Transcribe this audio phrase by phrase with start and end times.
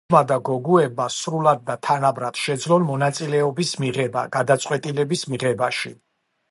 [0.11, 5.97] ქალებმა და გოგოებმა სრულად და თანაბრად შეძლონ მონაწილეობის მიღება გადაწყვეტილებების მიღებაში.